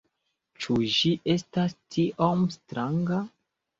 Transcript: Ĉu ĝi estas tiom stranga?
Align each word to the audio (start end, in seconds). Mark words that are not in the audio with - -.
Ĉu 0.63 0.77
ĝi 0.93 1.11
estas 1.35 1.75
tiom 1.97 2.43
stranga? 2.57 3.21